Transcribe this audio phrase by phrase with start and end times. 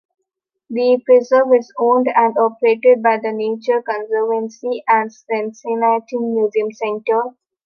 [0.71, 7.35] The Preserve is owned and operated by The Nature Conservancy and Cincinnati Museum Center.